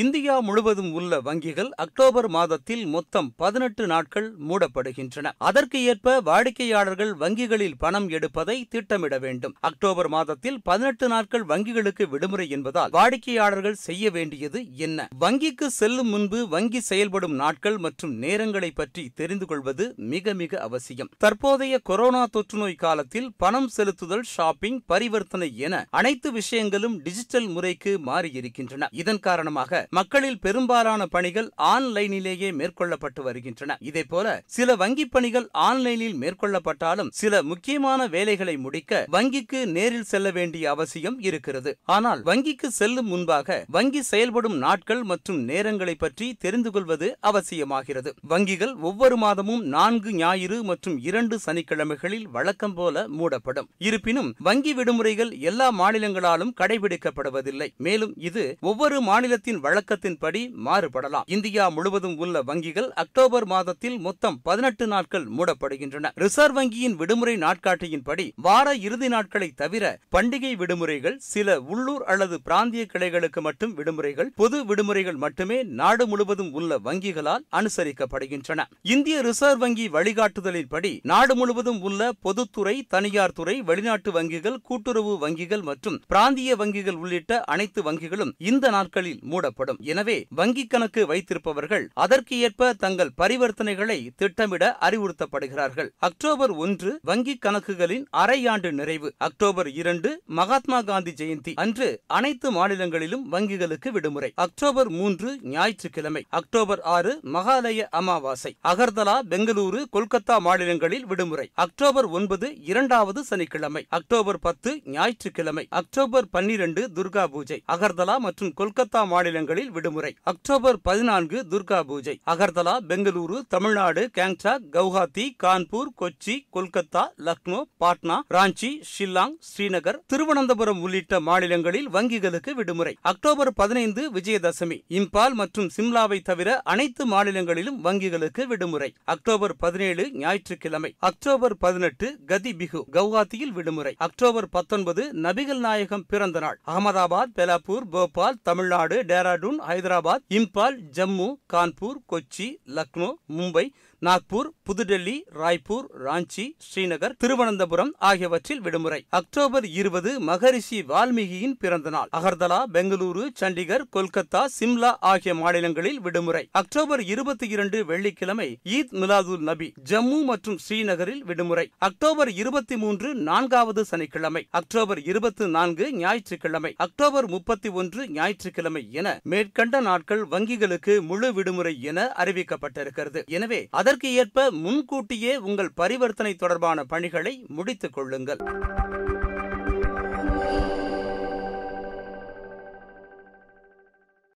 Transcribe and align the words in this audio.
India 0.00 0.40
முழுவதும் 0.40 0.92
உள்ள 0.92 1.20
வங்கிகள் 1.20 1.68
அக்டோபர் 1.68 2.28
மாதத்தில் 2.28 2.86
மொத்தம் 2.86 3.32
பதினெட்டு 3.36 3.86
நாட்கள் 3.86 4.34
மூடப்படுகின்றன. 4.48 5.30
அதற்கு 5.38 5.84
ஏற்ப 5.84 6.20
வாடிக்கையாளர்கள் 6.20 7.14
வங்கிகளில் 7.14 7.74
பணம் 7.78 8.08
எடுப்பதை 8.08 8.64
திட்டமிட 8.64 9.18
வேண்டும். 9.18 9.54
அக்டோபர் 9.60 10.08
மாதத்தில் 10.08 10.62
பதினெட்டு 10.62 11.08
நாட்கள் 11.08 11.44
வங்கிகளுக்கு 11.44 12.08
விடுமுறை 12.08 12.48
என்பதால் 12.48 12.90
வாடிக்கையாளர்கள் 12.90 13.74
செய்ய 13.74 14.10
வேண்டியது 14.10 14.76
என்ன? 14.76 15.08
வங்கிக்கு 15.20 15.66
செல்லும் 15.66 16.08
முன்பு 16.08 16.48
வங்கி 16.48 16.80
செயல்படும் 16.80 17.34
நாட்கள் 17.34 17.78
மற்றும் 17.78 18.22
நேரங்களை 18.22 18.70
பற்றி 18.74 19.10
தெரிந்து 19.14 19.46
கொள்வது 19.46 19.94
மிக 19.96 20.34
மிக 20.34 20.60
அவசியம். 20.60 21.08
தற்போதைய 21.18 21.78
கொரோனா 21.78 22.26
தொற்றுநோய் 22.26 22.74
காலத்தில் 22.74 23.32
பணம் 23.36 23.70
செலுத்துதல் 23.76 24.22
ஷாப்பிங் 24.22 24.82
பரிவர்த்தனை 24.86 25.56
என 25.56 25.84
அனைத்து 25.90 26.32
விஷயங்களும் 26.32 27.02
டிஜிட்டல் 27.02 27.48
முறைக்கு 27.48 27.98
மாறியிருக்கின்றன. 28.06 28.86
இதன் 28.90 29.20
காரணமாக 29.20 29.86
மக்களில் 29.90 30.40
பெரும்பாலான 30.40 31.06
பணிகள் 31.06 31.48
ஆன்லைனிலேயே 31.72 32.50
மேற்கொள்ளப்பட்டு 32.60 33.20
வருகின்றன. 33.22 33.76
இதேபோல 33.80 34.26
சில 34.46 34.76
வங்கி 34.76 35.06
பணிகள் 35.06 35.48
ஆன்லைனில் 35.52 36.16
மேற்கொள்ளப்பட்டாலும் 36.22 37.10
சில 37.10 37.42
முக்கியமான 37.42 38.06
வேலைகளை 38.06 38.56
முடிக்க 38.56 39.06
வங்கிக்கு 39.12 39.60
நேரில் 39.66 40.08
செல்ல 40.12 40.30
வேண்டிய 40.30 40.70
அவசியம் 40.70 41.18
இருக்கிறது. 41.20 41.72
ஆனால் 41.84 42.22
வங்கிக்கு 42.22 42.66
செல்லும் 42.66 43.06
முன்பாக 43.06 43.64
வங்கி 43.68 44.02
செயல்படும் 44.02 44.56
நாட்கள் 44.56 45.02
மற்றும் 45.02 45.48
நேரங்களை 45.48 45.94
பற்றி 45.98 46.26
தெரிந்து 46.38 46.70
கொள்வது 46.70 47.18
அவசியமாகிறது. 47.22 48.12
வங்கிகள் 48.28 48.74
ஒவ்வொரு 48.80 49.16
மாதமும் 49.16 49.62
நான்கு 49.64 50.12
ஞாயிறு 50.12 50.64
மற்றும் 50.64 50.98
இரண்டு 50.98 51.38
சனிக்கிழமைகளில் 51.46 52.28
வழக்கம் 52.30 52.74
போல 52.74 53.06
மூடப்படும். 53.08 53.68
இருப்பினும் 53.78 54.34
வங்கி 54.38 54.74
விடுமுறைகள் 54.74 55.32
எல்லா 55.40 55.68
மாநிலங்களாலும் 55.80 56.54
கடைபிடிக்கப்படுவதில்லை. 56.60 57.68
மேலும் 57.76 58.14
இது 58.28 58.56
ஒவ்வொரு 58.60 59.00
மாநிலத்தின் 59.00 59.60
வழக்கத்தின்படி 59.78 60.40
மாறுபடலாம். 60.66 61.26
இந்தியா 61.26 61.68
முழுவதும் 61.68 62.16
உள்ள 62.16 62.42
வங்கிகள் 62.42 62.88
அக்டோபர் 63.02 63.46
மாதத்தில் 63.46 63.98
மொத்தம் 63.98 64.38
பதினெட்டு 64.42 64.86
நாட்கள் 64.86 65.26
மூடப்படுகின்றன. 65.36 66.10
ரிசர்வ் 66.14 66.56
வங்கியின் 66.58 66.96
விடுமுறை 66.96 67.34
நாட்காட்டியின்படி 67.36 68.30
வார 68.36 68.74
இறுதி 68.74 69.08
நாட்களை 69.08 69.48
தவிர 69.50 69.84
பண்டிகை 70.12 70.52
விடுமுறைகள் 70.62 71.16
சில 71.16 71.60
உள்ளூர் 71.60 72.04
அல்லது 72.04 72.40
பிராந்திய 72.42 72.86
கிளைகளுக்கு 72.92 73.40
மட்டும் 73.40 73.74
விடுமுறைகள் 73.78 74.30
பொது 74.34 74.64
விடுமுறைகள் 74.64 75.16
மட்டுமே 75.16 75.62
நாடு 75.80 76.06
முழுவதும் 76.06 76.52
உள்ள 76.52 76.78
வங்கிகளால் 76.78 77.44
அனுசரிக்கப்படுகின்றன. 77.52 78.60
இந்திய 78.82 79.20
ரிசர்வ் 79.20 79.58
வங்கி 79.58 79.88
வழிகாட்டுதலின்படி 79.88 80.98
நாடு 81.02 81.36
முழுவதும் 81.36 81.80
உள்ள 81.80 82.10
பொதுத்துறை 82.20 82.76
தனியார் 82.88 83.32
துறை 83.32 83.62
வெளிநாட்டு 83.62 84.10
வங்கிகள் 84.20 84.58
கூட்டுறவு 84.62 85.28
வங்கிகள் 85.28 85.62
மற்றும் 85.62 86.00
பிராந்திய 86.06 86.56
வங்கிகள் 86.56 87.00
உள்ளிட்ட 87.04 87.40
அனைத்து 87.54 87.92
வங்கிகளும் 87.92 88.32
இந்த 88.38 88.70
நாட்களில் 88.70 89.20
மூடப்படும். 89.22 89.57
எனவே 89.82 90.26
வங்கி 90.30 90.66
கணக்கு 90.66 91.06
வைத்திருப்பவர்கள் 91.06 91.88
அதற்கு 91.94 92.38
ஏற்ப 92.38 92.72
தங்கள் 92.72 93.10
பரிவர்த்தனைகளை 93.18 94.08
திட்டமிட 94.16 94.76
அறிவுறுத்தப்படுகிறார்கள். 94.80 95.88
அக்டோபர் 95.96 96.50
ஒன்று 96.50 96.98
வங்கி 97.02 97.38
கணக்குகளின் 97.46 98.04
அரையாண்டு 98.12 98.72
நிறைவு. 98.72 99.14
அக்டோபர் 99.16 99.72
இரண்டு 99.72 100.22
மகாத்மா 100.26 100.82
காந்தி 100.82 101.10
ஜெயந்தி 101.10 101.52
அன்று 101.54 102.00
அனைத்து 102.06 102.50
மாநிலங்களிலும் 102.50 103.32
வங்கிகளுக்கு 103.32 103.88
விடுமுறை. 103.88 104.32
அக்டோபர் 104.34 104.88
மூன்று 104.88 105.38
ஞாயிற்றுக்கிழமை. 105.42 106.24
அக்டோபர் 106.28 106.80
ஆறு 106.80 107.20
மகாலய 107.22 107.88
அமாவாசை. 107.90 108.56
அகர்தலா 108.64 109.16
பெங்களூரு 109.30 109.84
கொல்கத்தா 109.92 110.38
மாநிலங்களில் 110.38 111.06
விடுமுறை. 111.06 111.50
அக்டோபர் 111.54 112.04
ஒன்பது 112.04 112.62
இரண்டாவது 112.62 113.24
சனிக்கிழமை. 113.24 113.86
அக்டோபர் 113.88 114.38
பத்து 114.38 114.80
ஞாயிற்றுக்கிழமை. 114.84 115.66
அக்டோபர் 115.70 116.28
பன்னிரண்டு 116.28 116.90
துர்கா 116.94 117.26
பூஜை. 117.26 117.62
அகர்தலா 117.72 118.18
மற்றும் 118.18 118.52
கொல்கத்தா 118.56 119.06
மாநிலங்கள் 119.06 119.47
மாநிலங்களில் 119.48 119.70
விடுமுறை. 119.70 120.16
அக்டோபர் 120.22 120.78
பதினான்கு 120.80 121.38
துர்கா 121.50 121.78
பூஜை. 121.80 122.14
அகர்தலா 122.26 122.74
பெங்களூரு 122.88 123.36
தமிழ்நாடு 123.48 124.02
கேங்டாக் 124.18 124.64
கவுஹாத்தி 124.72 125.24
கான்பூர் 125.42 125.90
கொச்சி 126.00 126.34
கொல்கத்தா 126.54 127.04
லக்னோ 127.26 127.60
பாட்னா 127.80 128.16
ராஞ்சி 128.34 128.70
ஷில்லாங் 128.90 129.34
ஸ்ரீநகர் 129.48 129.98
திருவனந்தபுரம் 130.06 130.80
உள்ளிட்ட 130.80 131.20
மாநிலங்களில் 131.20 131.88
வங்கிகளுக்கு 131.96 132.50
விடுமுறை. 132.50 132.94
அக்டோபர் 133.12 133.52
பதினைந்து 133.52 134.02
விஜயதசமி. 134.12 134.78
இம்பால் 134.98 135.36
மற்றும் 135.40 135.70
சிம்லாவை 135.76 136.18
தவிர 136.20 136.48
அனைத்து 136.74 137.06
மாநிலங்களிலும் 137.06 137.80
வங்கிகளுக்கு 137.84 138.44
விடுமுறை. 138.52 138.90
அக்டோபர் 139.14 139.56
பதினேழு 139.56 140.06
ஞாயிற்றுக்கிழமை. 140.24 140.92
அக்டோபர் 141.10 141.56
பதினெட்டு 141.56 142.18
கதி 142.26 142.54
பிகு 142.54 142.84
கவுஹாத்தியில் 142.92 143.54
விடுமுறை. 143.58 143.94
அக்டோபர் 144.08 144.48
பத்தொன்பது 144.48 145.02
நபிகள் 145.26 145.64
நாயகம் 145.68 146.06
பிறந்த 146.08 146.38
நாள் 146.38 146.60
அகமதாபாத் 146.66 147.34
பெலாப்பூர் 147.38 147.86
போபால் 147.90 148.40
தமிழ்நாடு 148.42 148.96
டேராடூன் 149.38 149.58
ஹைதராபாத் 149.66 150.24
இம்பால் 150.28 150.76
ஜம்மு 150.90 151.26
கான்பூர் 151.52 151.98
கொச்சி 152.06 152.46
லக்னோ 152.68 153.08
மும்பை 153.36 153.64
நாக்பூர் 154.06 154.48
புதுடெல்லி 154.66 155.14
ராய்ப்பூர் 155.34 155.86
ராஞ்சி 156.04 156.44
ஸ்ரீநகர் 156.66 157.14
திருவனந்தபுரம் 157.18 157.94
ஆகியவற்றில் 157.98 158.60
விடுமுறை. 158.60 159.06
அக்டோபர் 159.08 159.66
இருபது 159.66 160.20
மகரிஷி 160.20 160.82
வால்மீகியின் 160.82 161.54
பிறந்த 161.58 161.90
நாள் 161.90 162.08
அகர்தலா 162.12 162.62
பெங்களூரு 162.72 163.24
சண்டிகர் 163.40 163.84
கொல்கத்தா 163.96 164.44
சிம்லா 164.58 164.96
ஆகிய 165.00 165.34
மாநிலங்களில் 165.34 166.00
விடுமுறை. 166.00 166.48
அக்டோபர் 166.50 167.02
இருபத்தி 167.04 167.48
இரண்டு 167.48 167.84
வெள்ளிக்கிழமை 167.84 168.58
ஈத் 168.64 168.92
மிலாதுல் 168.92 169.38
நபி 169.38 169.72
ஜம்மு 169.90 170.22
மற்றும் 170.22 170.58
ஸ்ரீநகரில் 170.68 171.24
விடுமுறை. 171.24 171.70
அக்டோபர் 171.78 172.32
இருபத்தி 172.32 172.76
மூன்று 172.76 173.14
நான்காவது 173.14 173.84
சனிக்கிழமை. 173.84 174.46
அக்டோபர் 174.50 175.02
இருபத்தி 175.02 175.48
நான்கு 175.48 175.92
ஞாயிற்றுக்கிழமை. 175.92 176.74
அக்டோபர் 176.76 177.28
முப்பத்தி 177.28 177.68
ஒன்று 177.68 178.08
ஞாயிற்றுக்கிழமை 178.08 178.92
என 178.92 179.20
மேற்கண்ட 179.22 179.80
நாட்கள் 179.80 180.24
வங்கிகளுக்கு 180.30 181.00
முழு 181.00 181.32
விடுமுறை 181.32 181.82
என 181.82 182.12
அறிவிக்கப்பட்டிருக்கிறது. 182.16 183.26
எனவே 183.26 183.68
அதற்கு 183.88 184.14
ஏற்ப 184.14 184.50
முன்கூட்டியே 184.50 185.36
உங்கள் 185.36 185.70
பரிவர்த்தனை 185.72 186.34
தொடர்பான 186.34 186.84
பணிகளை 186.84 187.44
முடித்துக் 187.48 187.92
கொள்ளுங்கள். 187.92 188.40